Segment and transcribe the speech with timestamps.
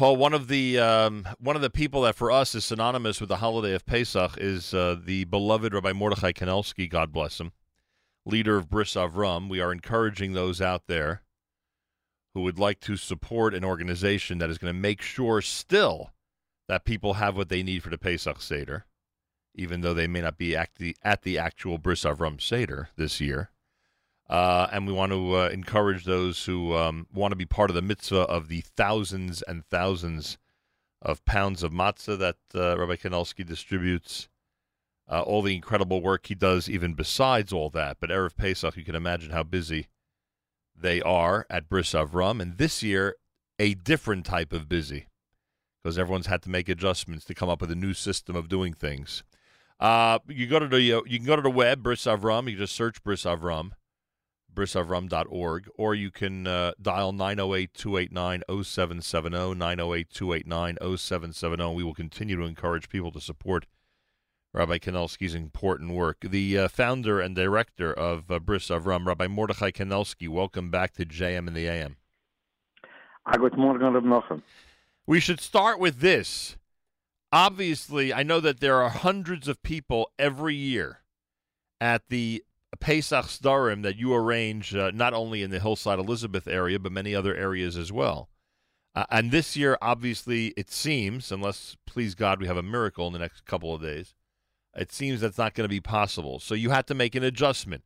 [0.00, 3.28] Well, one of the um, one of the people that for us is synonymous with
[3.28, 7.52] the holiday of Pesach is uh, the beloved Rabbi Mordechai Kanelsky, God bless him,
[8.24, 9.50] leader of Bris Avram.
[9.50, 11.20] We are encouraging those out there
[12.32, 16.12] who would like to support an organization that is going to make sure still
[16.66, 18.86] that people have what they need for the Pesach Seder,
[19.54, 23.20] even though they may not be at the, at the actual Bris Avram Seder this
[23.20, 23.50] year.
[24.30, 27.74] Uh, and we want to uh, encourage those who um, want to be part of
[27.74, 30.38] the mitzvah of the thousands and thousands
[31.02, 34.28] of pounds of matzah that uh, Rabbi Kanelsky distributes.
[35.10, 37.96] Uh, all the incredible work he does, even besides all that.
[37.98, 39.88] But Erev Pesach, you can imagine how busy
[40.76, 42.40] they are at Bris Avram.
[42.40, 43.16] And this year,
[43.58, 45.08] a different type of busy
[45.82, 48.74] because everyone's had to make adjustments to come up with a new system of doing
[48.74, 49.24] things.
[49.80, 52.48] Uh, you go to the you can go to the web Bris Avram.
[52.48, 53.72] You just search Bris Avram
[54.54, 61.74] brisavram.org, or you can uh, dial 908 289 0770, 908 289 0770.
[61.74, 63.66] We will continue to encourage people to support
[64.52, 66.18] Rabbi Kanelsky's important work.
[66.22, 71.06] The uh, founder and director of uh, Bris Avram, Rabbi Mordechai Kanelsky, welcome back to
[71.06, 71.96] JM in the AM.
[73.26, 74.42] Ah, good morning, Reb Nochem.
[75.06, 76.56] We should start with this.
[77.32, 81.00] Obviously, I know that there are hundreds of people every year
[81.80, 82.42] at the
[82.78, 87.14] Pesach Sdarim that you arrange uh, not only in the Hillside Elizabeth area, but many
[87.14, 88.28] other areas as well.
[88.94, 93.12] Uh, and this year, obviously, it seems, unless, please God, we have a miracle in
[93.12, 94.14] the next couple of days,
[94.74, 96.38] it seems that's not going to be possible.
[96.38, 97.84] So you had to make an adjustment.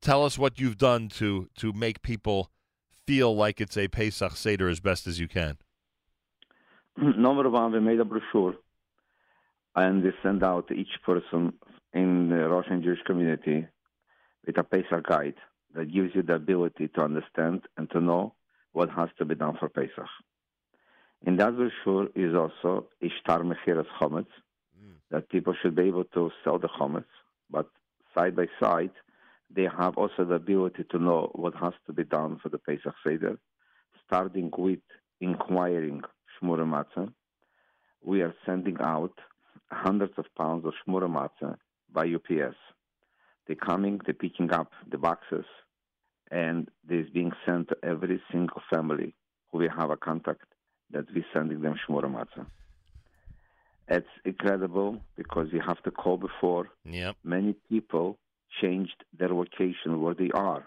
[0.00, 2.50] Tell us what you've done to, to make people
[3.06, 5.58] feel like it's a Pesach Seder as best as you can.
[6.96, 8.54] Number one, we made a brochure
[9.74, 11.52] and we send out to each person
[11.94, 13.66] in the Russian Jewish community
[14.46, 15.34] with a Pesach guide
[15.74, 18.34] that gives you the ability to understand and to know
[18.72, 20.08] what has to be done for Pesach.
[21.24, 24.26] In that brochure is also Ishtar Mechiras Chometz,
[24.78, 24.94] mm.
[25.10, 27.04] that people should be able to sell the Chometz,
[27.50, 27.68] but
[28.14, 28.90] side by side,
[29.54, 32.94] they have also the ability to know what has to be done for the Pesach
[33.04, 33.38] Seder,
[34.06, 34.80] starting with
[35.20, 36.02] inquiring
[36.34, 37.12] Shmura Matzah.
[38.02, 39.12] We are sending out
[39.70, 41.56] hundreds of pounds of Shmura Matzah
[41.92, 42.56] by UPS.
[43.46, 45.44] They're coming, they're picking up the boxes,
[46.30, 49.14] and this being sent to every single family
[49.50, 50.44] who we have a contact
[50.90, 52.46] that we're sending them Shmura Matzah.
[53.88, 56.68] It's incredible because you have to call before.
[56.84, 57.16] Yep.
[57.24, 58.18] Many people
[58.60, 60.66] changed their location where they are.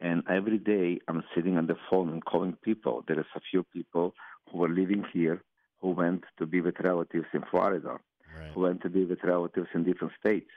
[0.00, 3.04] And every day I'm sitting on the phone and calling people.
[3.06, 4.14] There is a few people
[4.50, 5.42] who are living here
[5.80, 7.98] who went to be with relatives in Florida,
[8.38, 8.50] right.
[8.54, 10.50] who went to be with relatives in different states.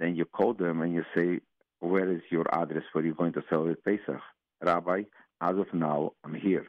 [0.00, 1.40] Then you call them and you say,
[1.78, 4.20] Where is your address where you're going to celebrate Pesach?
[4.62, 5.02] Rabbi,
[5.40, 6.66] as of now, I'm here.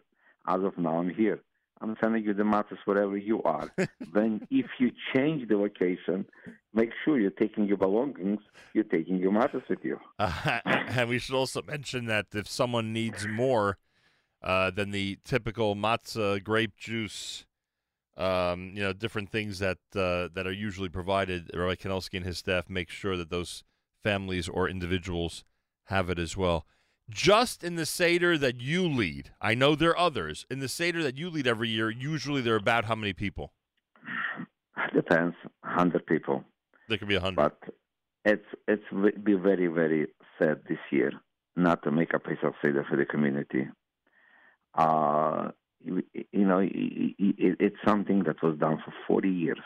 [0.48, 1.40] As of now, I'm here.
[1.82, 3.72] I'm sending you the matzahs wherever you are.
[4.14, 6.26] then, if you change the location,
[6.74, 8.40] make sure you're taking your belongings,
[8.74, 9.98] you're taking your matzahs with you.
[10.20, 13.78] Uh, and we should also mention that if someone needs more
[14.44, 17.46] uh, than the typical matzah, grape juice,
[18.22, 21.50] um, you know, different things that uh, that are usually provided.
[21.54, 23.64] Rabbi Kanelsky and his staff make sure that those
[24.04, 25.44] families or individuals
[25.86, 26.66] have it as well.
[27.10, 30.46] Just in the Seder that you lead, I know there are others.
[30.50, 33.54] In the Seder that you lead every year, usually there are about how many people?
[34.94, 35.36] Depends.
[35.64, 36.44] Hundred people.
[36.88, 37.38] There could be a hundred.
[37.38, 37.74] But
[38.24, 38.84] it's it's
[39.24, 40.08] be very very
[40.38, 41.12] sad this year
[41.56, 43.68] not to make a Pesach Seder for the community.
[44.74, 45.50] Uh,
[45.84, 46.04] you,
[46.46, 49.60] know, it's something that was done for 40 years.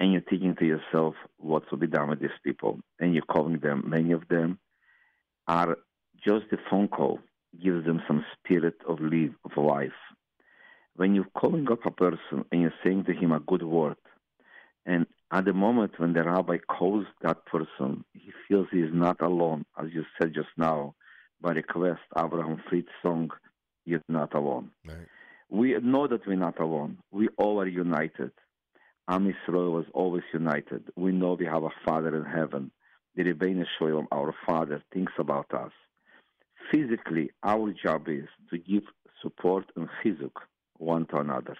[0.00, 2.78] And you're thinking to yourself, what will be done with these people?
[3.00, 3.84] And you're calling them.
[3.86, 4.58] Many of them
[5.48, 5.76] are
[6.24, 7.20] just a phone call
[7.62, 9.98] gives them some spirit of live of life.
[10.96, 13.96] When you're calling up a person and you're saying to him a good word,
[14.84, 19.20] and at the moment when the rabbi calls that person, he feels he is not
[19.20, 20.94] alone, as you said just now,
[21.40, 23.30] by request Abraham Fried's song,
[23.88, 24.70] You're Not Alone.
[24.86, 25.08] Right.
[25.48, 26.98] We know that we're not alone.
[27.10, 28.32] We all are united.
[29.08, 30.82] Am Israel was always united.
[30.94, 32.70] We know we have a Father in heaven.
[33.16, 35.72] The Rebbeinu Shalom, our Father, thinks about us.
[36.70, 38.82] Physically, our job is to give
[39.22, 40.36] support and chizuk
[40.76, 41.56] one to another.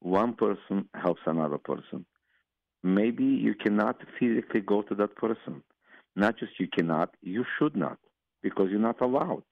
[0.00, 2.06] One person helps another person.
[2.82, 5.62] Maybe you cannot physically go to that person.
[6.16, 7.98] Not just you cannot, you should not
[8.42, 9.44] because you're not allowed.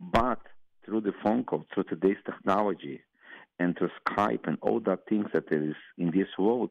[0.00, 0.40] But
[0.84, 3.00] through the phone call, through today's technology,
[3.58, 6.70] and through Skype and all the things that there is in this world,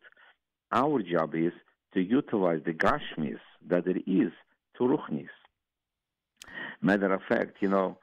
[0.72, 1.54] our job is
[1.94, 4.32] to utilize the gashmis that there is
[4.78, 5.30] to ruchnis.
[6.82, 7.98] Matter of fact, you know,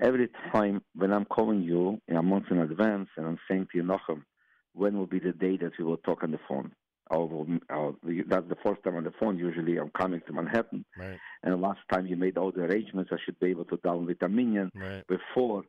[0.00, 3.84] every time when I'm calling you a month in advance and I'm saying to you,
[3.84, 4.24] Nochem,
[4.72, 6.72] when will be the day that we will talk on the phone?
[7.10, 7.94] Or, or,
[8.26, 9.38] that's the first time on the phone.
[9.38, 10.84] Usually I'm coming to Manhattan.
[10.96, 11.18] Right.
[11.42, 14.28] And last time you made all the arrangements, I should be able to download the
[14.28, 15.04] minyan Right.
[15.06, 15.64] before.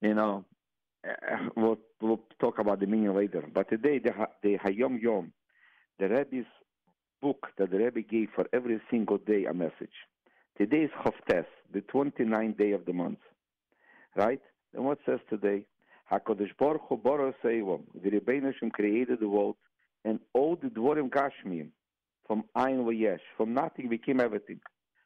[0.00, 0.44] You know,
[1.04, 3.44] uh, we'll, we'll talk about the minyan later.
[3.52, 5.32] But today, the, the Hayom Yom,
[5.98, 6.46] the Rebbe's
[7.20, 9.96] book that the Rebbe gave for every single day a message.
[10.56, 13.18] Today is Hoftes, the 29th day of the month.
[14.16, 14.40] Right?
[14.74, 15.66] And what says today?
[16.12, 16.96] HaKadosh Baruch Hu
[17.44, 19.56] Seivom, the Rebbeinu created the world,
[20.08, 21.68] and all the Dvorim Gashmim,
[22.26, 24.60] from Ein Vayesh, from nothing became everything.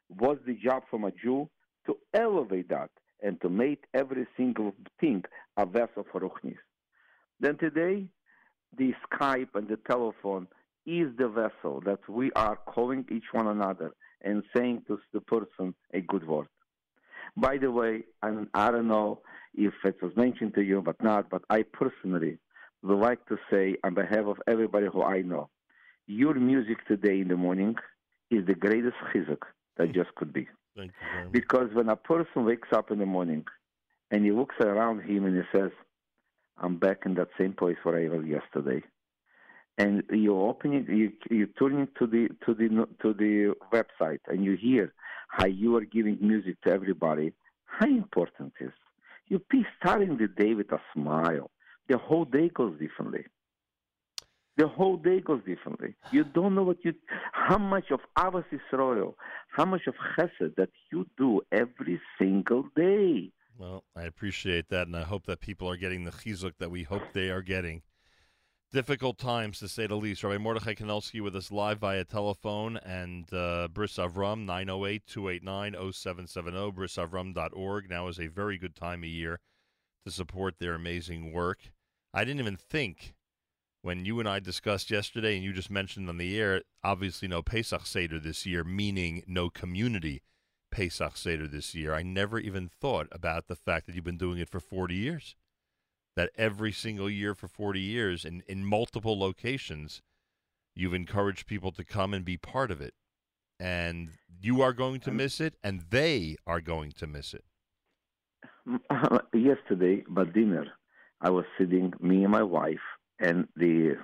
[0.09, 1.49] Was the job from a Jew
[1.85, 2.89] to elevate that
[3.21, 5.23] and to make every single thing
[5.57, 6.57] a vessel for Ruchnis.
[7.39, 8.07] Then today,
[8.77, 10.47] the Skype and the telephone
[10.85, 13.91] is the vessel that we are calling each one another
[14.21, 16.47] and saying to the person a good word.
[17.35, 19.21] By the way, I don't know
[19.53, 22.37] if it was mentioned to you, but not, but I personally
[22.83, 25.49] would like to say on behalf of everybody who I know,
[26.07, 27.75] your music today in the morning
[28.29, 29.43] is the greatest chizuk
[29.77, 30.47] that just could be.
[30.75, 31.33] Thank you very much.
[31.33, 33.45] Because when a person wakes up in the morning
[34.11, 35.71] and he looks around him and he says,
[36.57, 38.83] I'm back in that same place where I was yesterday.
[39.77, 44.19] And you open it, you you turn it to the to the to the website,
[44.27, 44.93] and you hear
[45.29, 47.33] how you are giving music to everybody.
[47.65, 48.71] How important is
[49.29, 51.49] you be starting the day with a smile.
[51.93, 53.25] The whole day goes differently.
[54.57, 55.93] The whole day goes differently.
[56.11, 56.95] You don't know what you,
[57.33, 59.13] how much of Ahavas Yisrael,
[59.51, 63.31] how much of Chesed that you do every single day.
[63.59, 66.81] Well, I appreciate that, and I hope that people are getting the chizuk that we
[66.81, 67.83] hope they are getting.
[68.71, 70.23] Difficult times, to say the least.
[70.23, 77.87] Rabbi Mordechai Kanelsky with us live via telephone, and uh, Bris Avram, 908-289-0770, brisavram.org.
[77.87, 79.41] Now is a very good time of year
[80.05, 81.69] to support their amazing work.
[82.13, 83.13] I didn't even think
[83.81, 87.41] when you and I discussed yesterday, and you just mentioned on the air, obviously no
[87.41, 90.21] Pesach Seder this year, meaning no community
[90.71, 91.93] Pesach Seder this year.
[91.93, 95.35] I never even thought about the fact that you've been doing it for 40 years.
[96.15, 100.01] That every single year for 40 years, in, in multiple locations,
[100.75, 102.93] you've encouraged people to come and be part of it.
[103.59, 107.43] And you are going to miss it, and they are going to miss it.
[109.33, 110.67] Yesterday, but dinner,
[111.23, 112.85] I was sitting, me and my wife,
[113.19, 113.95] and the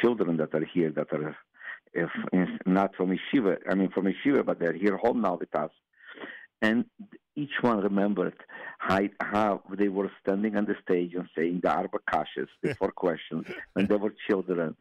[0.00, 1.36] children that are here that are
[1.92, 2.10] if,
[2.66, 5.70] not from yeshiva, I mean from yeshiva, but they're here home now with us.
[6.62, 6.84] And
[7.36, 8.34] each one remembered
[8.78, 12.92] how, how they were standing on the stage and saying the Arba Kashas, the four
[12.92, 14.76] questions, when they were children.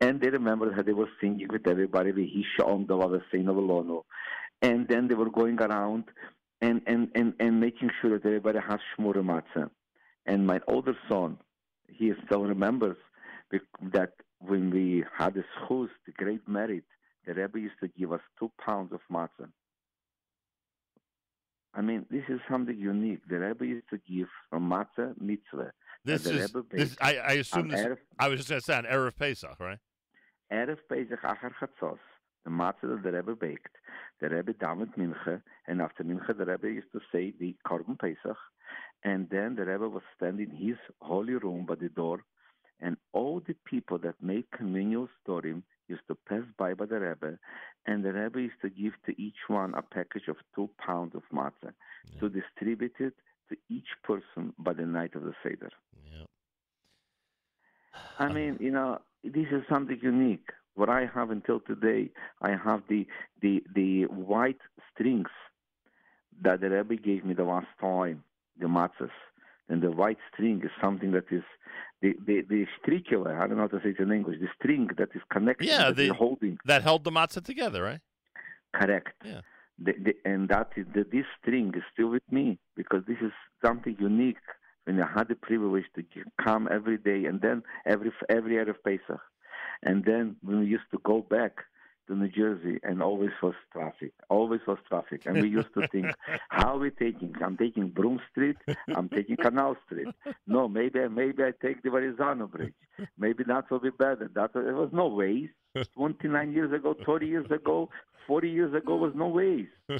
[0.00, 4.02] And they remembered how they were singing with everybody, Vihisha Om Dava Veseinu
[4.62, 6.04] And then they were going around
[6.60, 9.70] and, and, and, and making sure that everybody has Shmura Matzah.
[10.26, 11.38] And my older son,
[11.88, 12.96] he still remembers
[13.92, 16.84] that when we had the zchus, the great merit,
[17.26, 19.48] the Rebbe used to give us two pounds of matzah.
[21.74, 23.20] I mean, this is something unique.
[23.28, 25.72] The Rebbe used to give from matzah mitzvah.
[26.04, 28.76] This the is, this, I, I assume this, Erev, I was just going to say
[28.76, 29.78] on Erev Pesach, right?
[30.52, 31.98] Erev Pesach Achar Chatzos,
[32.44, 33.76] the matzah that the Rebbe baked,
[34.20, 38.36] the Rebbe davened mincha, and after mincha the Rebbe used to say the Korban Pesach,
[39.02, 42.24] and then the Rebbe was standing in his holy room by the door,
[42.80, 47.38] and all the people that made communal storim used to pass by by the Rebbe,
[47.86, 51.22] and the Rebbe used to give to each one a package of two pounds of
[51.32, 51.72] matzah
[52.20, 53.14] to distribute it
[53.48, 55.70] to each person by the night of the Seder.
[56.10, 56.24] Yeah.
[58.18, 60.50] I mean, you know, this is something unique.
[60.74, 62.10] What I have until today,
[62.42, 63.06] I have the
[63.40, 64.60] the the white
[64.92, 65.28] strings
[66.42, 68.24] that the Rebbe gave me the last time,
[68.58, 69.10] the matzahs.
[69.68, 71.44] And the white string is something that is
[72.02, 74.38] the the the strikele, I don't know how to say it in English.
[74.40, 76.58] The string that is connected, Yeah, that the- holding.
[76.66, 78.00] That held the matzah together, right?
[78.74, 79.14] Correct.
[79.24, 79.40] Yeah.
[79.78, 83.32] The, the, and that is the, this string is still with me because this is
[83.64, 84.36] something unique.
[84.84, 86.02] When I had the privilege to
[86.44, 89.20] come every day, and then every every year of Pesach,
[89.84, 91.64] and then we used to go back
[92.06, 96.06] to New Jersey, and always was traffic, always was traffic, and we used to think,
[96.48, 97.34] how are we taking?
[97.42, 98.56] I'm taking Broome Street,
[98.94, 100.08] I'm taking Canal Street.
[100.46, 102.74] No, maybe maybe I take the Verrazano Bridge.
[103.18, 104.30] Maybe that will be better.
[104.34, 105.48] That there was no ways.
[105.94, 107.90] 29 years ago, 30 years ago,
[108.26, 109.66] 40 years ago was no ways.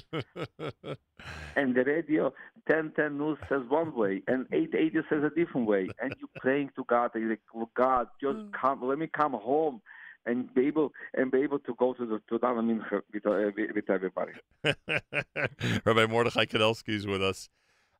[1.56, 2.24] And the radio
[2.66, 5.88] 1010 News says one way, and 880 says a different way.
[6.00, 8.52] And you're praying to God, and you're like, oh, God, just mm.
[8.52, 9.80] come, let me come home.
[10.26, 13.50] And be able and be able to go to the to Daven Mincha with, uh,
[13.74, 14.32] with everybody.
[15.84, 17.48] Rabbi Mordechai Kanelsky is with us.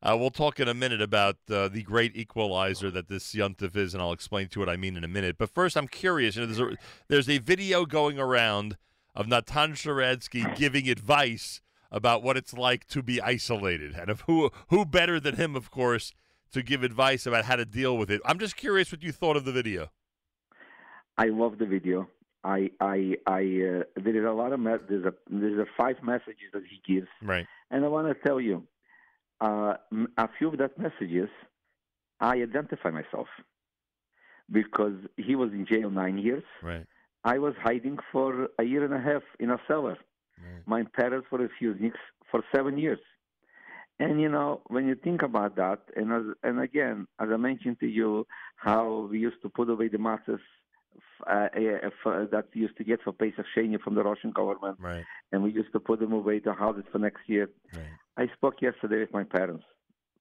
[0.02, 3.94] Uh, we'll talk in a minute about uh, the great equalizer that this yontif is,
[3.94, 5.36] and I'll explain to you what I mean in a minute.
[5.38, 6.36] But first, I'm curious.
[6.36, 6.76] You know, there's a,
[7.08, 8.76] there's a video going around
[9.14, 14.50] of Natan Sharansky giving advice about what it's like to be isolated, and of who
[14.68, 16.12] who better than him, of course,
[16.52, 18.20] to give advice about how to deal with it.
[18.26, 19.90] I'm just curious what you thought of the video.
[21.16, 22.08] I love the video.
[22.44, 23.40] I, I, I.
[23.40, 26.80] Uh, there is a lot of me- there's a there's a five messages that he
[26.94, 27.46] gives, Right.
[27.70, 28.64] and I want to tell you,
[29.40, 29.74] uh,
[30.18, 31.30] a few of that messages,
[32.20, 33.28] I identify myself
[34.50, 36.44] because he was in jail nine years.
[36.62, 36.86] Right.
[37.24, 39.96] I was hiding for a year and a half in a cellar.
[40.38, 40.62] Right.
[40.66, 41.92] My parents were refusing
[42.30, 42.98] for seven years.
[43.98, 47.78] And you know, when you think about that, and as, and again, as I mentioned
[47.80, 50.40] to you, how we used to put away the matzahs
[51.26, 54.76] uh, uh, for, that we used to get for Pesach Sheni from the Russian government,
[54.80, 55.04] Right.
[55.32, 57.50] and we used to put them away to house it for next year.
[57.72, 57.84] Right.
[58.16, 59.64] I spoke yesterday with my parents.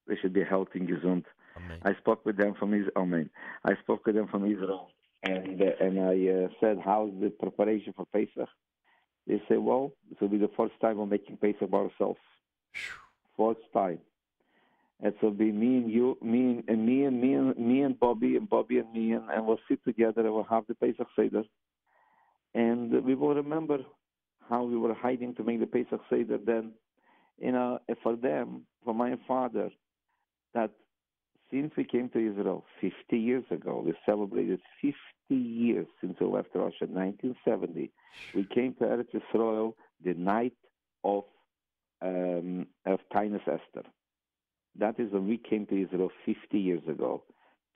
[0.06, 1.24] They should be healthy and gesund.
[1.56, 1.78] Amen.
[1.84, 2.92] I spoke with them from Israel.
[2.96, 3.30] Amen.
[3.64, 4.88] I spoke with them from Israel,
[5.22, 8.48] and uh, and I uh, said, "How's the preparation for Pesach?"
[9.26, 12.18] They said, "Well, this will be the first time we're making Pesach by ourselves.
[13.36, 13.98] First time.
[15.00, 17.98] It will be me and you, me and, and me and me and me and
[17.98, 21.08] Bobby and Bobby and me, and, and we'll sit together and we'll have the Pesach
[21.16, 21.42] Seder,
[22.54, 23.78] and we will remember
[24.48, 26.38] how we were hiding to make the Pesach Seder.
[26.38, 26.72] Then,
[27.38, 29.70] you know, for them, for my father,
[30.54, 30.70] that
[31.50, 34.94] since we came to Israel 50 years ago, we celebrated 50
[35.30, 37.90] years since we left Russia, 1970.
[38.34, 40.54] We came to Eretz Israel the night
[41.02, 41.24] of
[42.02, 43.88] um, of Taanis Esther.
[44.78, 47.22] That is when we came to Israel 50 years ago.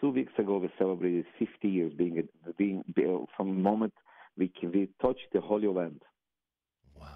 [0.00, 2.84] Two weeks ago, we celebrated 50 years being being
[3.36, 3.92] from the moment
[4.36, 6.02] we we touched the Holy Land.
[6.98, 7.06] Wow.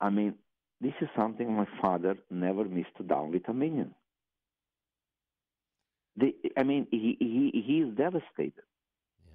[0.00, 0.34] I mean,
[0.80, 3.94] this is something my father never missed daven with a minyan.
[6.16, 8.62] The, I mean, he, he, he is devastated.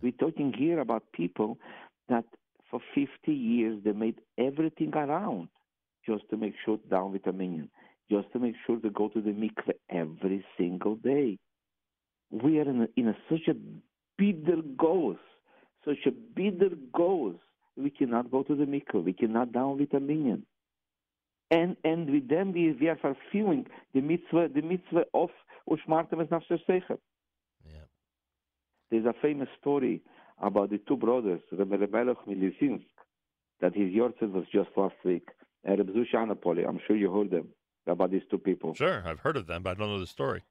[0.01, 1.57] We're talking here about people
[2.07, 2.25] that
[2.69, 5.49] for 50 years they made everything around
[6.05, 7.69] just to make sure daven with a minyan,
[8.09, 11.37] just to make sure to go to the mikveh every single day.
[12.31, 13.55] We are in, a, in a, such a
[14.17, 15.17] bitter goals,
[15.85, 17.37] such a bitter goals.
[17.77, 19.03] We cannot go to the mikveh.
[19.03, 20.45] We cannot daven with a minyan.
[21.51, 25.29] And and with them we, we are fulfilling the mitzvah the mitzvah of
[25.67, 26.99] Ushmartem es nafsher secher.
[27.65, 27.85] Yeah.
[28.91, 30.01] There's a famous story
[30.41, 32.85] about the two brothers, Rebbe Rebelech Milizinsk,
[33.61, 35.27] that his yahrzeit was just last week.
[35.63, 37.49] And Reb Zusha Anapoli, I'm sure you heard them
[37.89, 38.73] about these two people.
[38.73, 40.43] Sure, I've heard of them, but I don't know the story.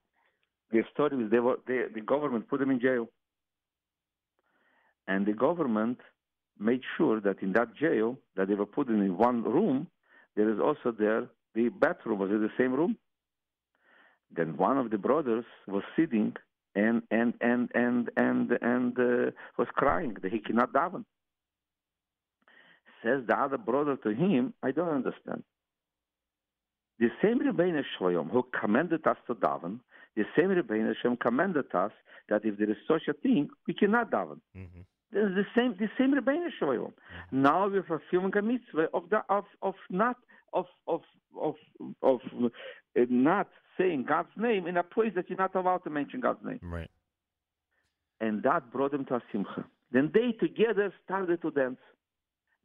[0.71, 3.07] The story is they were they, the government put them in jail,
[5.07, 5.99] and the government
[6.59, 9.87] made sure that in that jail that they were put in one room,
[10.35, 12.97] there is also there the bathroom was in the same room.
[14.31, 16.35] Then one of the brothers was sitting
[16.75, 21.05] and and and and and and uh, was crying that he cannot daven.
[23.03, 25.43] Says the other brother to him, I don't understand.
[26.99, 29.79] The same Rebbeinu Shloim who commanded us to daven,
[30.15, 31.91] the same Rebbeinu Shem commanded us
[32.27, 34.39] that if there is such a thing, we cannot daven.
[34.55, 34.81] Mm-hmm.
[35.11, 36.91] There's the same the same Rebbeinu Shloim.
[37.31, 40.17] Now we're fulfilling a mitzvah of the of of not
[40.53, 41.01] of of
[41.39, 41.55] of
[42.03, 42.49] of uh,
[43.09, 46.59] not saying God's name in a place that you're not allowed to mention God's name.
[46.61, 46.91] Right.
[48.19, 49.65] And that brought them to a simcha.
[49.91, 51.79] Then they together started to dance.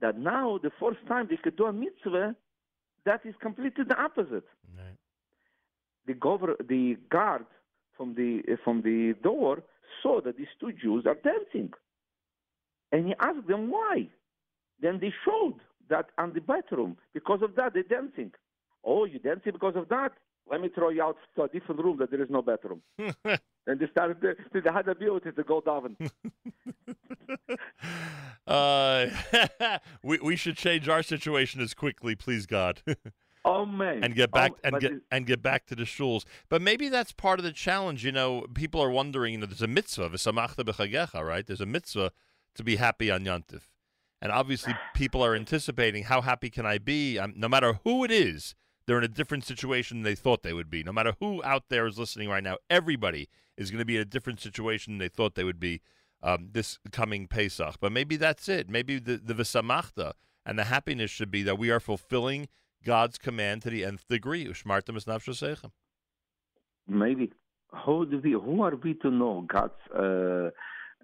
[0.01, 2.35] That now the first time they could do a mitzvah,
[3.05, 4.45] that is completely the opposite.
[4.77, 4.97] Right.
[6.07, 7.47] The the guard
[7.97, 9.63] from the uh, from the door
[10.03, 11.73] saw that these two Jews are dancing,
[12.93, 14.09] and he asked them why.
[14.81, 18.33] Then they showed that on the bathroom because of that they're dancing.
[18.85, 20.13] Oh, you dancing because of that?
[20.51, 22.83] Let me throw you out to a different room that there is no bathroom.
[23.67, 25.97] and they started to, they had the ability to go down.
[28.47, 29.07] uh,
[30.03, 32.83] we we should change our situation as quickly, please God,
[33.45, 34.05] oh man!
[34.05, 36.25] and get back Oh, and get and get back to the shuls.
[36.49, 38.05] But maybe that's part of the challenge.
[38.05, 39.33] You know, people are wondering.
[39.35, 41.47] You know, there's a mitzvah, v'samachta b'chagecha, right?
[41.47, 42.13] There's a mitzvah
[42.55, 43.63] to be happy on Yontif,
[44.21, 47.19] and obviously people are anticipating how happy can I be?
[47.19, 48.55] Um, no matter who it is,
[48.87, 50.83] they're in a different situation than they thought they would be.
[50.83, 54.03] No matter who out there is listening right now, everybody is going to be in
[54.03, 55.81] a different situation than they thought they would be
[56.23, 57.77] um, this coming Pesach.
[57.81, 58.69] But maybe that's it.
[58.69, 60.13] Maybe the, the V'samachta
[60.47, 62.49] and the happiness should be that we are fulfilling
[62.85, 64.47] God's command to the nth degree.
[64.47, 65.71] Ushmartem es nafshosechem.
[66.87, 67.33] maybe
[67.85, 68.33] who do we?
[68.33, 70.51] Who are we to know God's uh,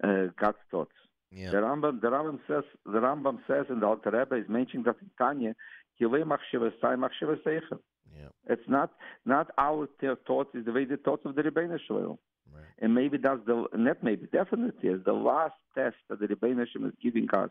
[0.03, 0.91] uh, God's thoughts?
[1.31, 1.51] Yeah.
[1.51, 4.97] The Rambam, the Rambam says, the Rambam says, and the Alter Rebbe is mentioning that
[5.01, 5.55] in Tanya,
[5.99, 7.79] Kilei machsheva sai machsheva seichel.
[8.13, 8.27] Yeah.
[8.47, 8.91] It's not
[9.25, 9.87] not our
[10.27, 12.17] thoughts; it's the way the thoughts of the Ribbono Shel Olam.
[12.53, 12.65] Right.
[12.79, 16.81] And maybe that's the not maybe definitely is the last test that the Ribbono Shel
[16.81, 17.49] Olam is giving us,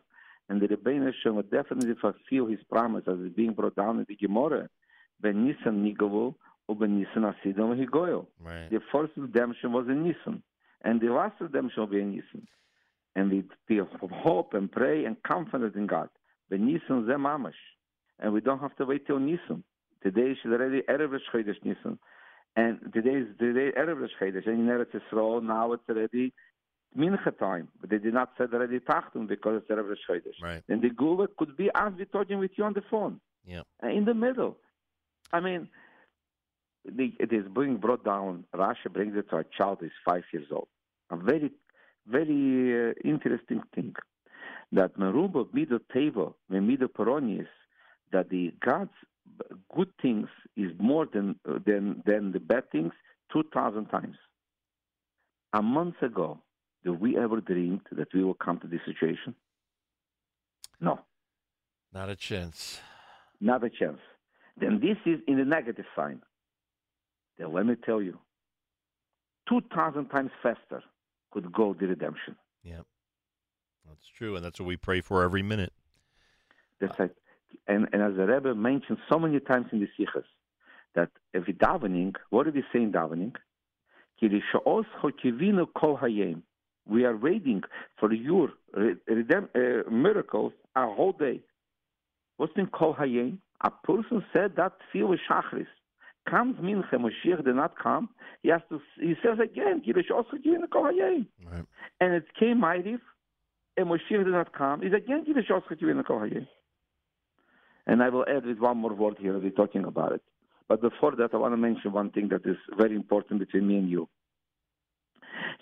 [0.50, 4.06] and the Rebbeinu Shalom will definitely fulfill his promise as it's being brought down in
[4.08, 4.68] the Gemara.
[5.20, 6.34] Ben Nisan nigavu
[6.68, 8.26] uben Nisan asidam higoyo.
[8.70, 10.42] The first redemption was in Nisan,
[10.82, 12.48] and the last redemption will be in Nisan.
[13.14, 16.08] And we, we hope and pray and confident in God.
[16.48, 17.52] Ben Nisan ze mamash,
[18.18, 19.62] and we don't have to wait till Nisan.
[20.02, 21.98] Today is already Erev Chodesh Nisan,
[22.56, 26.32] and today is today Erev Rosh Chodesh, and in Eretz Yisrael now it's already
[26.98, 30.42] Mincha time, but they did not say already Tachtum because it's Erev Rosh Chodesh.
[30.42, 30.62] Right.
[30.68, 33.62] And the Geula could be as we're talking with you on the phone, Yeah.
[33.82, 34.56] uh, in the middle.
[35.32, 35.68] I mean,
[36.84, 38.44] the, it is being brought down.
[38.52, 40.68] Russia brings it to a child who is five years old.
[41.10, 41.52] A very,
[42.08, 43.94] very uh, interesting thing
[44.72, 47.46] that Meruba Mido Teva, Mido Peronis,
[48.12, 48.90] that the God's
[49.74, 51.36] good things is more than
[51.66, 52.92] than than the bad things
[53.32, 54.16] two thousand times.
[55.52, 56.38] A month ago,
[56.84, 59.34] did we ever dream that we will come to this situation?
[60.80, 61.00] No,
[61.92, 62.80] Not a chance.
[63.40, 63.98] not a chance.
[64.56, 66.20] Then this is in the negative sign.
[67.38, 68.18] Then let me tell you,
[69.48, 70.82] two thousand times faster
[71.32, 72.36] could go the redemption.
[72.62, 72.80] Yeah.
[73.88, 75.72] That's true, and that's what we pray for every minute.
[76.80, 77.10] That's right.
[77.66, 80.24] And, and as the Rebbe mentioned so many times in the sichos,
[80.94, 83.34] that if we davening, what do we say in davening?
[84.20, 86.42] "Kirishaos chokivinu kol hayem."
[86.86, 87.62] We are waiting
[87.98, 91.40] for your uh, miracles a whole day.
[92.36, 93.38] What's in kol hayem?
[93.62, 95.66] A person said that feel with shachris.
[96.28, 98.08] Comes mincha, Moshiach did not come.
[98.42, 98.80] He has to.
[98.98, 101.64] He says again, "Kirishaos chokivinu kol hayem." Right.
[102.00, 103.00] and it came Ma'ariv,
[103.76, 106.46] and Moshiach did not come, is again give a shot to in the Kohayim.
[107.86, 110.22] And I will add with one more word here, we're talking about it.
[110.68, 113.76] But before that, I want to mention one thing that is very important between me
[113.78, 114.08] and you.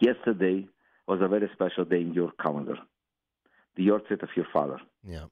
[0.00, 0.68] Yesterday
[1.06, 2.76] was a very special day in your calendar,
[3.76, 5.26] the yahrzeit of your father, Yeah.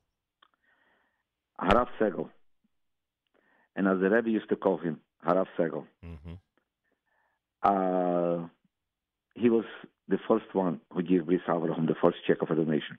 [1.61, 2.31] Harav Segal.
[3.75, 5.87] And as the Rebbe used to call him, Harav Segal.
[6.03, 6.35] hmm
[7.63, 8.47] Uh,
[9.35, 9.65] he was
[10.09, 12.97] the first one who gave Bris Avraham the first check of a donation.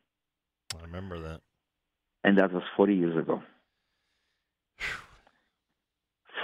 [0.78, 1.42] I remember that.
[2.24, 3.42] And that was 40 years ago.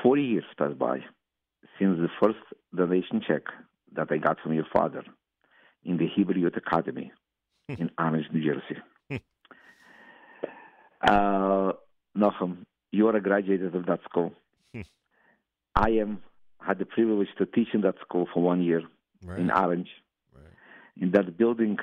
[0.01, 0.99] 40 years passed by
[1.79, 2.39] since the first
[2.75, 3.43] donation check
[3.95, 5.03] that I got from your father
[5.83, 7.11] in the Hebrew Youth Academy
[7.69, 8.81] in Orange, New Jersey.
[11.07, 11.71] uh,
[12.17, 12.57] Nochem,
[12.91, 14.33] you are a graduate of that school.
[15.75, 16.21] I am
[16.59, 18.81] had the privilege to teach in that school for one year
[19.25, 19.39] Right.
[19.39, 19.87] in Orange
[20.35, 20.43] right.
[21.01, 21.77] in that building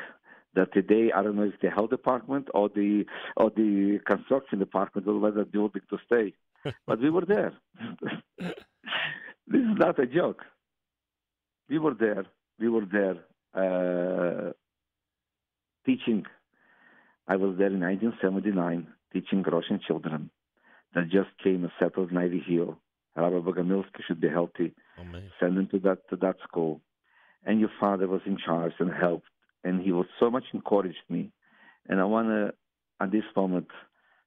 [0.55, 3.05] that today I don't know if the health department or the
[3.37, 6.35] or the construction department will let that building to stay.
[6.87, 7.53] but we were there.
[8.41, 10.43] this is not a joke.
[11.69, 12.27] We were there.
[12.59, 13.17] We were there
[13.55, 14.53] uh,
[15.87, 16.27] teaching.
[17.27, 20.31] I was there in 1979 teaching Russian children
[20.95, 22.77] that just came and settled in Ivy Hill.
[23.17, 25.31] Rabbi Bogomilsky should be healthy Amazing.
[25.41, 26.81] send him to that to that school.
[27.45, 29.29] And your father was in charge and helped,
[29.65, 31.31] and he was so much encouraged me.
[31.89, 32.55] And I want to,
[33.01, 33.69] at this moment,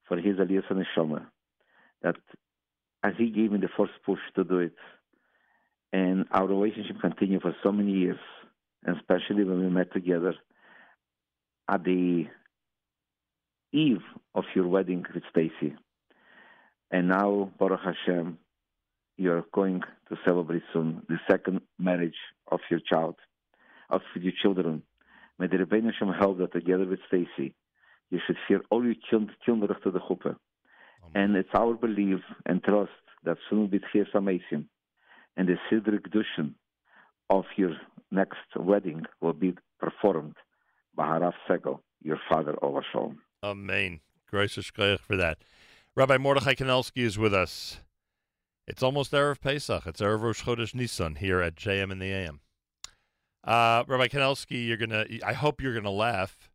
[0.08, 1.26] for his Aliyah Neshama,
[2.02, 2.16] that
[3.04, 4.76] as he gave me the first push to do it,
[5.92, 8.20] and our relationship continued for so many years,
[8.84, 10.36] and especially when we met together
[11.70, 12.26] at the
[13.72, 14.02] eve
[14.36, 15.76] of your wedding with Stacy.
[16.92, 18.38] And now, Baruch Hashem,
[19.18, 22.18] you're going to celebrate soon the second marriage
[22.52, 23.16] of your child,
[23.90, 24.84] of your children.
[25.40, 27.54] May the Rebbeinu Hashem help that together with Stacy,
[28.10, 30.36] you should fear all your children to the chuppah.
[31.16, 32.92] And it's our belief and trust
[33.24, 34.66] that soon will be Tchias Amesim,
[35.36, 36.54] and the Sidr Kedushin
[37.30, 37.76] of your
[38.12, 40.36] next wedding will be performed
[40.96, 43.20] by Harav Segal, your father, over Shalom.
[43.44, 44.00] Amen.
[44.32, 45.40] Shkoyach for that.
[45.96, 47.82] Rabbi Mordechai Kanelsky is with us.
[48.68, 49.86] It's almost Erev Pesach.
[49.86, 52.40] It's Erev Rosh Chodesh Nissan here at JM in the AM.
[53.44, 55.06] Uh, Rabbi Kanelsky, you're gonna.
[55.26, 56.50] I hope you're gonna laugh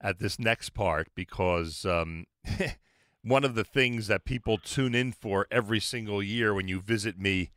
[0.00, 2.26] at this next part because um,
[3.22, 7.18] one of the things that people tune in for every single year when you visit
[7.18, 7.50] me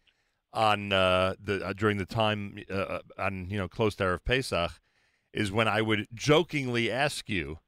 [0.54, 4.80] on uh, the uh, during the time uh, on you know close to of Pesach
[5.34, 7.60] is when I would jokingly ask you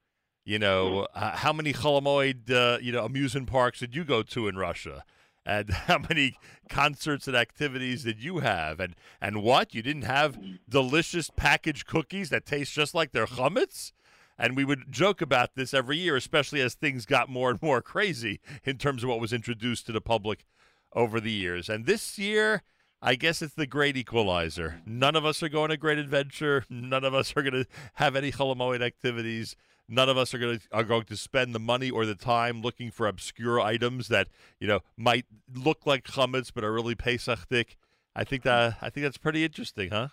[0.46, 4.48] you know, uh, how many Cholamoid, uh, you know, amusement parks did you go to
[4.48, 5.04] in Russia?
[5.46, 6.38] And how many
[6.70, 8.80] concerts and activities did you have?
[8.80, 9.74] And and what?
[9.74, 13.92] You didn't have delicious packaged cookies that taste just like their chametz?
[14.38, 17.82] And we would joke about this every year, especially as things got more and more
[17.82, 20.46] crazy in terms of what was introduced to the public
[20.92, 21.70] over the years.
[21.70, 22.64] And this year,
[23.02, 24.82] I guess it's the great equalizer.
[24.86, 26.66] None of us are going to Great Adventure.
[26.70, 29.56] None of us are going to have any Cholamoid activities.
[29.88, 32.62] None of us are going to are going to spend the money or the time
[32.62, 34.28] looking for obscure items that
[34.60, 37.76] you know might look like chametz but are really Pesachdik.
[38.16, 40.08] I think that I think that's pretty interesting, huh?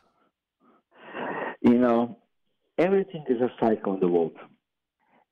[1.62, 2.18] You know,
[2.76, 4.36] everything is a cycle in the world,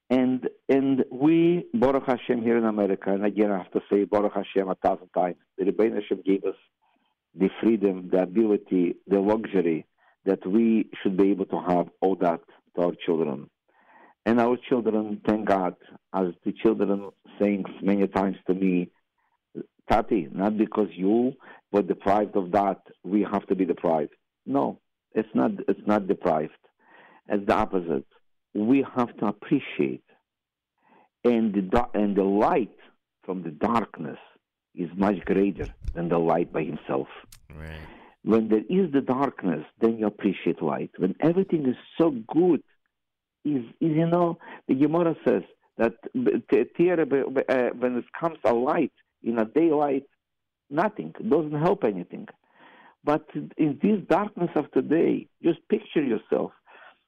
[0.09, 4.33] and and we Baruch Hashem here in America, and again I have to say Baruch
[4.35, 5.37] Hashem a thousand times.
[5.59, 6.57] The Rebbeinu Hashem gave us
[7.35, 9.87] the freedom, the ability, the luxury
[10.24, 12.40] that we should be able to have all that
[12.76, 13.48] to our children.
[14.26, 15.76] And our children, thank God,
[16.14, 18.90] as the children saying many times to me,
[19.88, 21.33] Tati, not because you
[21.72, 24.12] were deprived of that, we have to be deprived.
[24.46, 24.78] No,
[25.12, 25.52] it's not.
[25.68, 26.52] It's not deprived.
[27.28, 28.06] It's the opposite.
[28.54, 30.04] We have to appreciate,
[31.24, 32.76] and the and the light
[33.24, 34.18] from the darkness
[34.74, 37.09] is much greater than the light by himself.
[37.54, 37.80] Right.
[38.22, 40.90] When there is the darkness, then you appreciate light.
[40.98, 42.62] When everything is so good,
[43.44, 45.42] is, is you know, the Gemara says
[45.79, 50.05] that uh, when it comes a light in a daylight,
[50.68, 52.26] nothing doesn't help anything.
[53.03, 53.26] But
[53.57, 56.53] in this darkness of today, just picture yourself.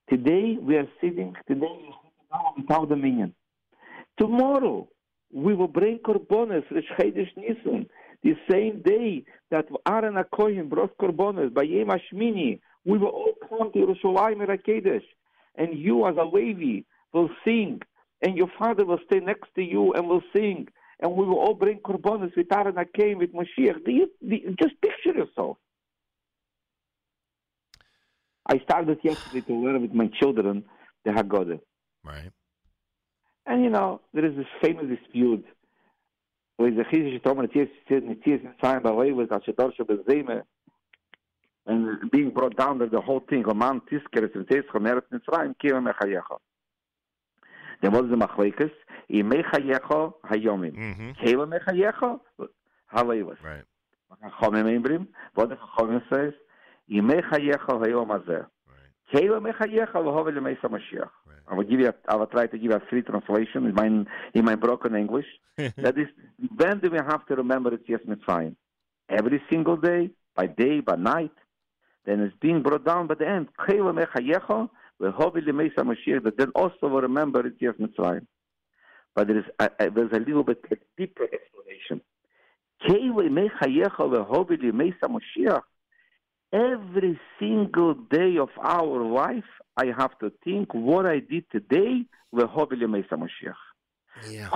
[0.09, 1.35] Today we are sitting.
[1.47, 1.95] Today we
[2.33, 3.35] are without dominion.
[4.19, 4.89] Tomorrow
[5.33, 6.65] we will bring korbanos
[6.99, 7.87] Chedesh Nisan,
[8.23, 12.61] the same day that Aaron Akoyim brought korbanos by Yom Hashmini.
[12.85, 15.05] We will all come to Yerushalayim Rakedesh,
[15.57, 17.81] and you as a Levi will sing,
[18.21, 20.69] and your father will stay next to you and will sing,
[21.01, 23.85] and we will all bring korbanos with Aaron Akoyim with Mashiach.
[23.85, 25.59] Do you, do you, just picture yourself.
[28.47, 30.65] I started yesterday to learn with my children
[31.05, 31.61] the Haggadah.
[32.05, 32.31] Right.
[33.47, 35.45] And you know, there is this famous dispute
[36.59, 40.43] with the Chizis Tomer Nitzias Mitzrayim Balevis Al Shetor Shebezeme
[41.67, 46.39] and being brought down to the whole thing, Oman Tiskeres Nitzias Chomeret Mitzrayim Kira Mechayecha.
[47.81, 48.71] There was the Machlekes,
[49.11, 50.77] Imei Chayecha Hayomim.
[50.77, 51.11] Mm-hmm.
[51.25, 52.21] Kira Mechayecha
[52.95, 53.43] Halevis.
[53.43, 53.65] Right.
[54.23, 56.33] Chachomim Imbrim, what the Chachomim says,
[56.91, 58.47] Imei Chayecha Hayom Azeh.
[59.13, 61.11] Kira Mechayecha Lehovel Lemeisa Mashiach.
[61.49, 61.89] I will give you.
[61.89, 63.87] A, I will try to give a free translation in my
[64.33, 65.27] in my broken English.
[65.57, 66.07] that is,
[66.57, 68.55] when do we have to remember it's yes Mitzrayim?
[69.09, 71.33] Every single day, by day, by night.
[72.05, 73.49] Then it's being brought down by the end.
[76.23, 78.27] But then also will remember it's yes Mitzrayim.
[79.15, 82.01] But there is a, a, there's a little bit a deeper explanation.
[86.53, 89.45] Every single day of our life,
[89.77, 92.05] I have to think what I did today.
[94.29, 94.49] Yeah.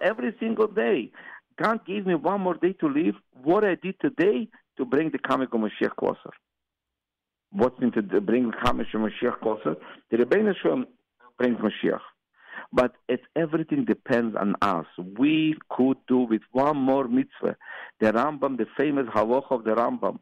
[0.00, 1.10] Every single day.
[1.60, 3.16] God gave me one more day to live.
[3.42, 6.32] What I did today to bring the of Mashiach closer.
[7.50, 9.76] What's mean to bring the of Mashiach closer?
[10.10, 10.86] The Ribbono Shel Olam
[11.38, 12.00] brings Mashiach.
[12.72, 14.86] But it, everything depends on us.
[15.18, 17.56] We could do with one more mitzvah.
[18.00, 20.18] The Rambam, the famous halacha of the Rambam,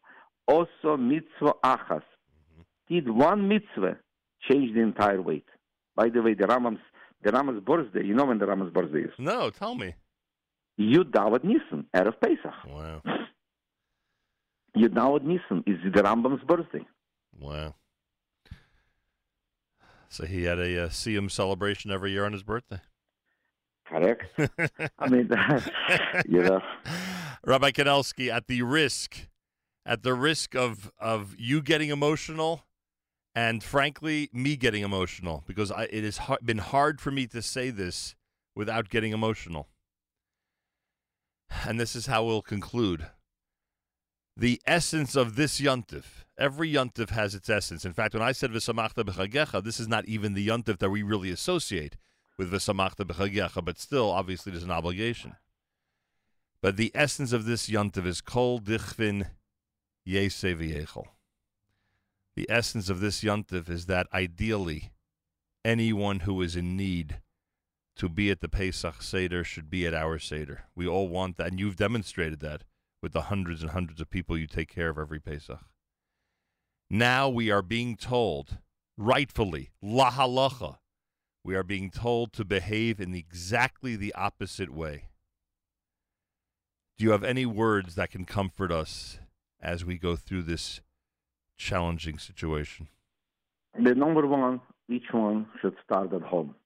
[0.46, 2.62] also mitzvah achas mm-hmm.
[2.88, 3.96] did one mitzvah
[4.48, 5.46] change the entire weight.
[5.96, 6.80] By the way, the Rambam's
[7.22, 8.04] the Rambam's birthday.
[8.04, 9.12] You know when the Rambam's birthday is?
[9.18, 9.94] No, tell me.
[10.78, 12.54] Yud Daled Nisan, Erev Pesach.
[12.68, 13.02] Wow.
[14.76, 16.84] Yud Daled Nisan is the Rambam's birthday.
[17.38, 17.74] Wow.
[20.08, 22.80] So he had a uh, Siyum celebration every year on his birthday.
[23.86, 24.24] Correct.
[24.98, 25.30] I mean,
[26.28, 26.60] you know.
[27.44, 29.28] Rabbi Kanelsky, at the risk,
[29.84, 32.66] at the risk of of you getting emotional
[33.36, 37.42] and frankly, me getting emotional because I, it has ha- been hard for me to
[37.42, 38.14] say this
[38.54, 39.68] without getting emotional.
[41.66, 43.06] And this is how we'll conclude.
[44.38, 46.04] The essence of this yontif,
[46.36, 47.86] every yontif has its essence.
[47.86, 51.02] In fact, when I said v'samachta b'chagecha, this is not even the yontif that we
[51.02, 51.96] really associate
[52.36, 55.36] with v'samachta b'chagecha, but still, obviously, there's an obligation.
[56.60, 59.28] But the essence of this yontif is kol dichvin
[60.06, 61.06] yeseh v'yechol.
[62.34, 64.90] The essence of this yontif is that ideally,
[65.64, 67.20] anyone who is in need
[67.96, 70.64] to be at the Pesach Seder should be at our Seder.
[70.74, 72.64] We all want that, and you've demonstrated that
[73.06, 75.60] with the hundreds and hundreds of people you take care of every Pesach.
[76.90, 78.58] Now we are being told,
[78.98, 80.78] rightfully, la halacha,
[81.44, 85.04] we are being told to behave in exactly the opposite way.
[86.98, 89.20] Do you have any words that can comfort us
[89.62, 90.80] as we go through this
[91.56, 92.88] challenging situation?
[93.80, 96.56] The number one each one should start at home.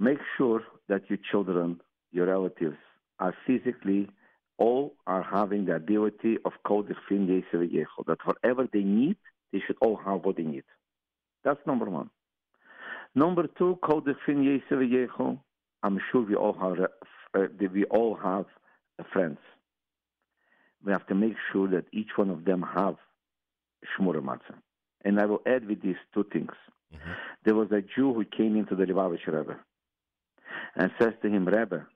[0.00, 2.78] Make sure that your children, your relatives,
[3.20, 4.08] are physically
[4.60, 6.94] all are having the ability of coding
[8.06, 9.16] that whatever they need,
[9.52, 10.64] they should all have what they need.
[11.42, 12.10] That's number one.
[13.14, 14.14] Number two, coding
[15.82, 16.78] I'm sure we all have
[17.34, 18.44] uh, we all have
[19.12, 19.38] friends.
[20.84, 22.96] We have to make sure that each one of them have
[23.90, 24.58] shmura matzah.
[25.04, 26.52] And I will add with these two things.
[26.94, 27.10] Mm-hmm.
[27.44, 29.58] There was a Jew who came into the Lubavitch Rebbe
[30.76, 31.86] and says to him, Rebbe,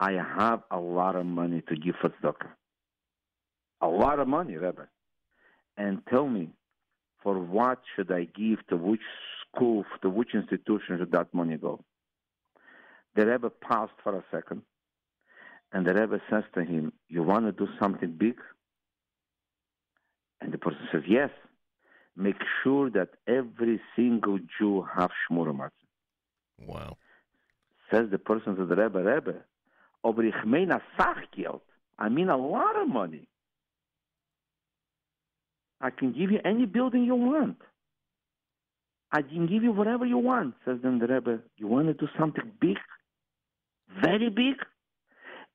[0.00, 2.50] I have a lot of money to give for tzedakah.
[3.80, 4.88] A lot of money, Rebbe.
[5.76, 6.50] And tell me,
[7.22, 9.00] for what should I give to which
[9.46, 11.84] school, to which institution should that money go?
[13.14, 14.62] The Rebbe paused for a second,
[15.72, 18.36] and the Rebbe says to him, You want to do something big?
[20.40, 21.30] And the person says, Yes.
[22.16, 25.70] Make sure that every single Jew have Shmura Matzah.
[26.66, 26.96] Wow.
[27.92, 29.36] Says the person to the Rebbe, Rebbe,
[30.02, 31.62] aber ich meine Sachgeld.
[31.98, 33.26] I mean a lot of money.
[35.80, 37.58] I can give you any building you want.
[39.10, 41.40] I can give you whatever you want, says then the Rebbe.
[41.56, 42.76] You want to do something big?
[44.02, 44.56] Very big?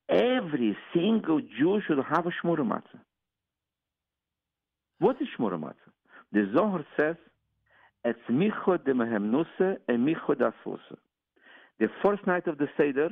[0.10, 2.99] Every single Jew should have a Shmura Matzah.
[4.99, 5.91] What is Shmura Matzah?
[6.32, 7.15] The Zohar says,
[8.03, 10.97] it's Micho de Mehemnuse and Micho de Asfusa.
[11.79, 13.10] The first night of the Seder,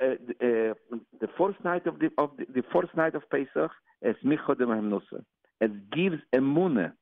[0.00, 0.74] uh, uh,
[1.20, 3.70] the fourth night of the, of the, the first night of Pesach
[4.02, 5.22] is Micho de Mehemnuse.
[5.60, 6.92] It gives emune.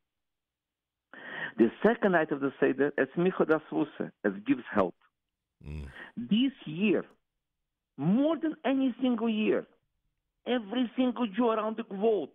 [1.59, 4.11] The second night of the Seder is Micho de Asfusa.
[4.24, 4.94] It gives help.
[5.66, 5.87] Mm.
[6.16, 7.05] This year,
[7.96, 9.66] more than any single year,
[10.46, 12.31] every single Jew around the world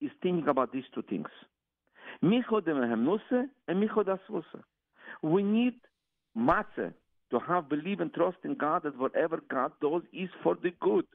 [0.00, 1.28] is thinking about these two things.
[2.22, 4.62] Micho de Mehemnuse and Micho de Asfusa.
[5.22, 5.74] We need
[6.36, 6.92] matzah
[7.30, 11.06] to have believe and trust in God that whatever God does is for the good.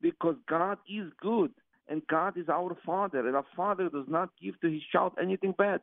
[0.00, 1.52] Because God is good
[1.88, 5.54] and God is our Father, and our Father does not give to his child anything
[5.56, 5.80] bad.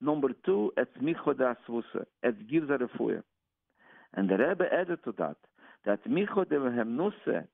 [0.00, 2.04] Number two, it's Micho de Asfusa.
[2.24, 3.22] It gives a refuah.
[4.14, 5.36] And the Rebbe added to that
[5.86, 7.46] that Micho de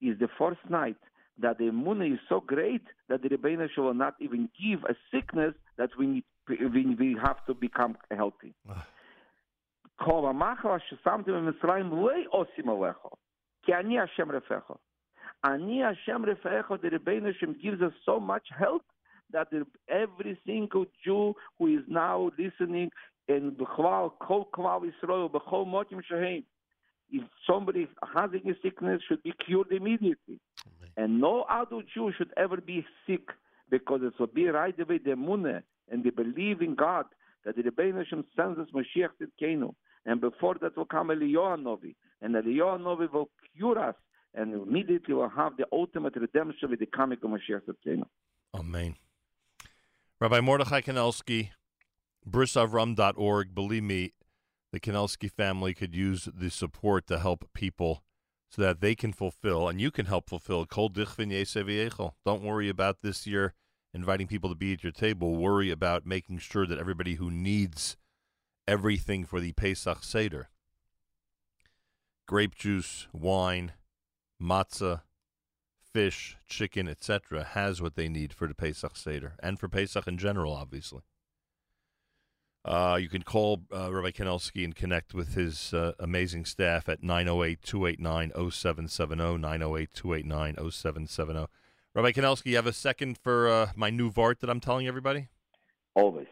[0.00, 0.96] is the first night
[1.40, 5.54] that the immune is so great that the Rebbeinu will not even give a sickness
[5.76, 8.54] that we need, we, we have to become healthy.
[8.68, 8.86] Ah.
[9.97, 12.97] כל המחל ששמתי במצרים לא עושים עליך,
[13.63, 14.71] כי אני השם רפאך.
[15.45, 18.83] אני השם רפאך, the Rebbeinu Shem gives us so much help
[19.31, 19.47] that
[19.89, 22.89] every single Jew who is now listening
[23.27, 26.43] in Bechwal, Kol Klal Yisrael, Bechol Motim Shehem,
[27.11, 30.39] if somebody having a sickness should be cured immediately.
[30.65, 30.91] Amen.
[30.97, 33.27] And no adult Jew should ever be sick
[33.69, 37.05] because it will be right away the munah and the believe in God
[37.45, 39.73] that the Rebbeinu Hashem sends us Mashiach Tzidkenu.
[40.08, 41.94] And before that will come Eliyahu.
[42.22, 43.94] And Eliyahu will cure us
[44.34, 48.02] and immediately we'll have the ultimate redemption with the coming of Mashiach.
[48.54, 48.96] Amen.
[50.20, 51.50] Rabbi Mordechai Kanelsky,
[52.28, 53.54] brisavram.org.
[53.54, 54.12] Believe me,
[54.72, 58.02] the Kanelsky family could use the support to help people
[58.50, 63.26] so that they can fulfill and you can help fulfill Kol Don't worry about this
[63.26, 63.54] year
[63.94, 65.36] inviting people to be at your table.
[65.36, 67.96] Worry about making sure that everybody who needs
[68.68, 70.48] everything for the Pesach Seder
[72.26, 73.72] grape juice, wine,
[74.40, 75.00] matzah,
[75.80, 80.18] fish, chicken, etc., has what they need for the Pesach Seder and for Pesach in
[80.18, 81.00] general, obviously.
[82.64, 87.02] Uh, you can call uh, Rabbi Kanelsky and connect with his uh, amazing staff at
[87.02, 89.38] 908 289 0770.
[89.38, 91.46] 908 289 0770.
[91.94, 95.28] Rabbi Kanelsky, you have a second for uh, my new Vart that I'm telling everybody?
[95.94, 96.26] Always.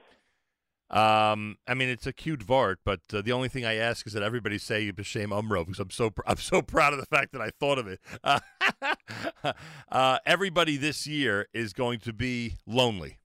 [0.88, 4.12] Um, I mean, it's a cute Vart, but uh, the only thing I ask is
[4.12, 7.32] that everybody say B'Shem Umro because I'm so pr- I'm so proud of the fact
[7.32, 8.00] that I thought of it.
[9.90, 13.18] Uh, everybody this year is going to be lonely.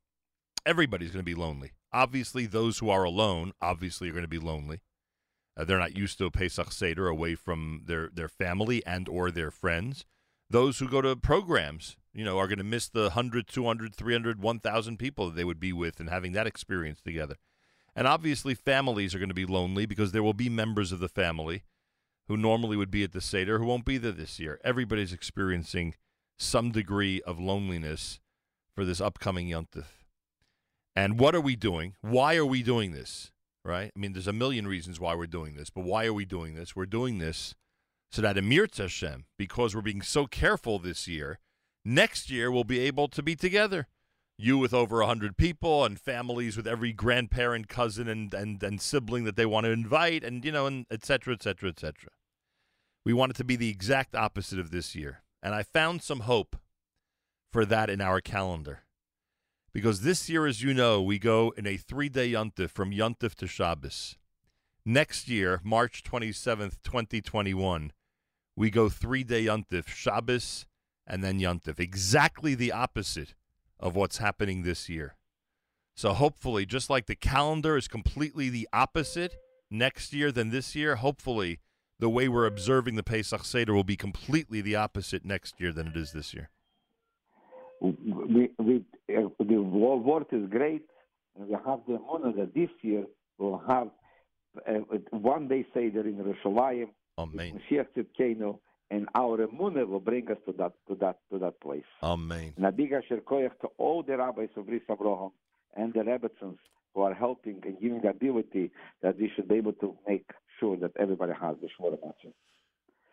[0.66, 1.72] Everybody's going to be lonely.
[1.92, 4.82] Obviously, those who are alone obviously are going to be lonely.
[5.58, 9.32] Uh, they're not used to a Pesach Seder away from their, their family and or
[9.32, 10.06] their friends.
[10.50, 14.42] Those who go to programs, you know, are going to miss the 100, 200, 300,
[14.42, 17.38] 1,000 people that they would be with and having that experience together.
[18.02, 21.08] And obviously, families are going to be lonely because there will be members of the
[21.08, 21.62] family
[22.28, 24.60] who normally would be at the Seder who won't be there this year.
[24.64, 25.94] Everybody's experiencing
[26.40, 28.20] some degree of loneliness
[28.74, 29.86] for this upcoming Yontif.
[30.96, 31.94] And what are we doing?
[32.02, 33.32] Why are we doing this?
[33.64, 33.92] Right?
[33.96, 36.56] I mean, there's a million reasons why we're doing this, but why are we doing
[36.56, 36.76] this?
[36.76, 37.54] We're doing this
[38.12, 41.38] so that Emir Hashem, because we're being so careful this year,
[41.86, 43.86] next year we'll be able to be together.
[44.38, 49.24] You with over 100 people and families with every grandparent, cousin, and, and, and sibling
[49.26, 52.10] that they want to invite, and, you know, and et cetera, et cetera, et cetera.
[53.06, 55.24] We want it to be the exact opposite of this year.
[55.44, 56.56] And I found some hope
[57.52, 58.82] for that in our calendar.
[59.74, 63.36] Because this year, as you know, we go in a three day Yontif from Yontif
[63.36, 64.18] to Shabbos.
[64.86, 67.94] Next year, March 27th, 2021,
[68.56, 70.66] we go three day Yontif, Shabbos,
[71.08, 71.80] and then Yontif.
[71.80, 73.34] Exactly the opposite
[73.82, 75.16] of what's happening this year.
[75.96, 79.36] So hopefully, just like the calendar is completely the opposite
[79.70, 81.60] next year than this year, hopefully
[82.00, 85.88] the way we're observing the Pesach Seder will be completely the opposite next year than
[85.88, 86.50] it is this year.
[87.80, 90.84] We, we, uh, the word is great.
[91.38, 93.06] And we have the honor that this year
[93.38, 93.90] we'll have
[94.68, 94.74] uh,
[95.12, 96.90] one day Seder in Yerushalayim.
[97.18, 97.60] Amen.
[97.72, 98.60] Mashiach Tzidkenu,
[98.92, 101.90] and our emunah will bring us to that to that to that place.
[102.04, 102.54] Amen.
[102.58, 105.32] And a big asher koyach to all the rabbis of Bris Abraham
[105.76, 106.58] and the Rebbetzins
[106.94, 108.70] who are helping and giving the ability
[109.02, 112.34] that we should be able to make sure that everybody has the Shmura Matzah.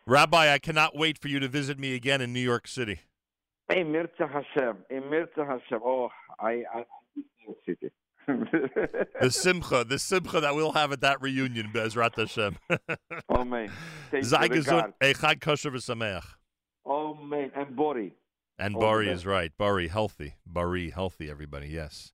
[0.05, 2.99] Rabbi, I cannot wait for you to visit me again in New York City.
[3.73, 5.79] Im Yirtzeh Hashem, in Mirza Hashem.
[5.83, 7.91] Oh, I, I, I miss New York City.
[9.21, 12.57] The simcha, the simcha that we'll have at that reunion, Bezrat Hashem.
[13.29, 13.71] oh man,
[14.11, 14.93] thank you, Sei gesund, regard.
[15.01, 16.25] A chag kosher v'sameach.
[16.85, 18.13] Oh man, and Bori.
[18.59, 19.51] And oh, All Bari is right.
[19.57, 20.35] Bari, healthy.
[20.45, 22.11] Bari, healthy, everybody, yes.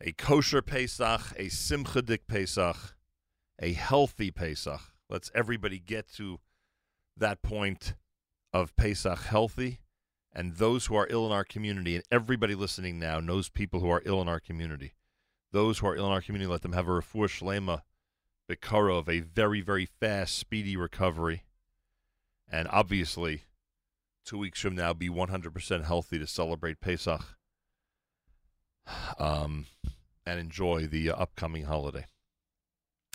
[0.00, 2.96] A kosher Pesach, a simchadik Pesach,
[3.60, 4.80] a healthy Pesach.
[5.10, 6.40] Let's everybody get to
[7.18, 7.94] that point
[8.52, 9.80] of Pesach healthy.
[10.32, 13.90] And those who are ill in our community, and everybody listening now knows people who
[13.90, 14.94] are ill in our community.
[15.52, 17.82] Those who are ill in our community, let them have a refuah shlema,
[18.98, 21.44] of a very, very fast, speedy recovery.
[22.50, 23.42] And obviously,
[24.24, 27.22] two weeks from now, be 100% healthy to celebrate Pesach
[29.18, 29.66] um,
[30.26, 32.06] and enjoy the uh, upcoming holiday.